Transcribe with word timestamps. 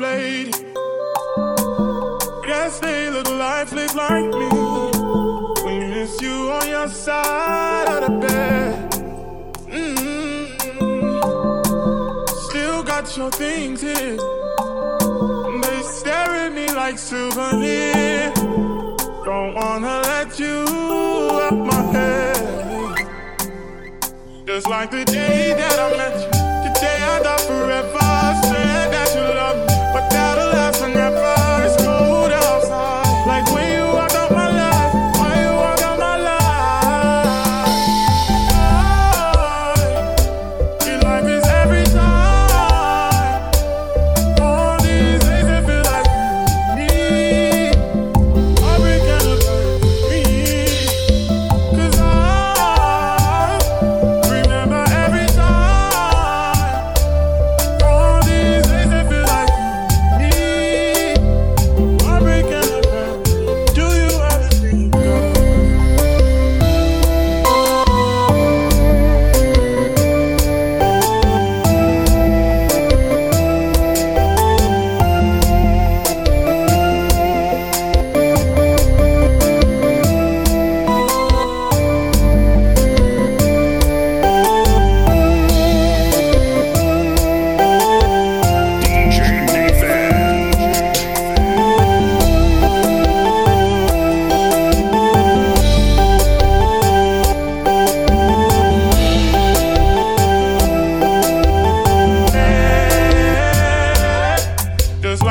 lady. 0.00 0.50
Guess 2.46 2.80
they 2.80 3.10
look 3.10 3.28
lifeless 3.28 3.94
like 3.94 4.24
me. 4.24 4.48
We 5.64 5.78
miss 5.92 6.20
you 6.22 6.50
on 6.50 6.68
your 6.68 6.88
side 6.88 7.86
of 7.88 8.00
the 8.06 8.10
bed. 8.26 8.90
Mm-hmm. 9.68 10.44
Still 12.48 12.82
got 12.82 13.16
your 13.16 13.30
things 13.30 13.82
here. 13.82 14.16
They 15.62 15.82
stare 15.82 16.34
at 16.44 16.52
me 16.52 16.66
like 16.72 16.98
souvenirs. 16.98 18.34
Don't 19.24 19.54
wanna 19.54 20.00
let 20.12 20.38
you 20.38 20.64
out 21.44 21.52
my 21.52 21.82
head. 21.92 23.06
Just 24.46 24.66
like 24.66 24.90
the 24.90 25.04
day 25.04 25.54
that 25.56 25.78
I 25.78 25.96
met 25.96 26.24
you. 26.24 26.29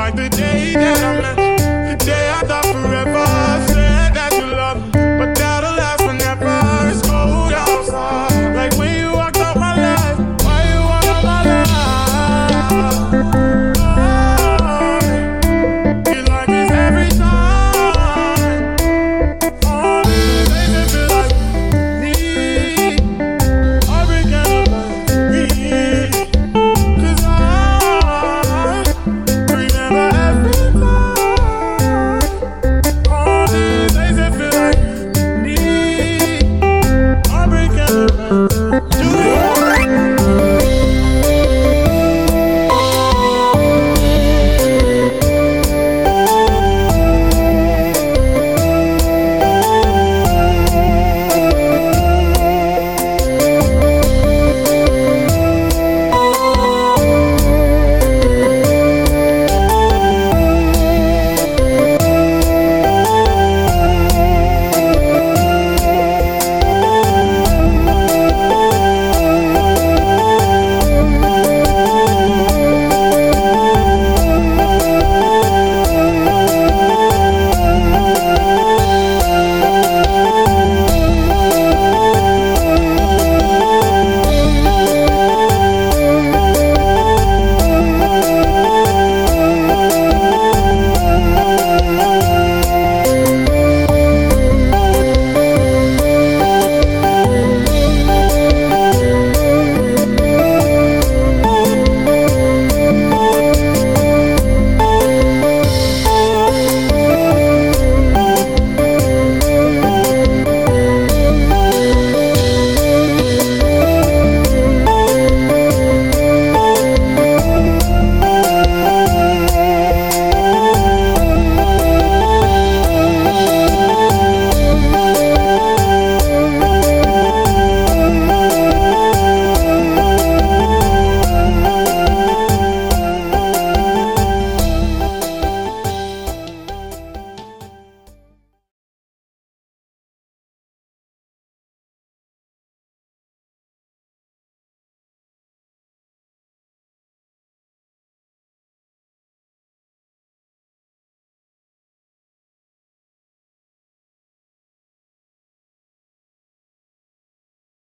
like 0.09 0.31
the 0.31 0.37
day 0.37 0.73
that 0.73 1.03
I 1.03 1.21
met. 1.21 1.37
you. 1.37 1.48